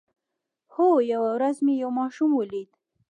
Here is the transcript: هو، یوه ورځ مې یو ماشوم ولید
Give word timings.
هو، 0.73 0.87
یوه 1.11 1.29
ورځ 1.37 1.55
مې 1.65 1.73
یو 1.83 1.91
ماشوم 1.99 2.31
ولید 2.35 2.69